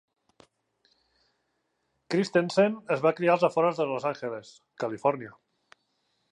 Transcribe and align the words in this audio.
Christensen 2.15 2.55
es 2.97 3.05
va 3.05 3.13
criar 3.21 3.37
als 3.37 3.47
afores 3.51 3.83
de 3.83 3.89
Los 3.93 4.11
Àngeles, 4.15 4.57
Califòrnia. 4.85 5.39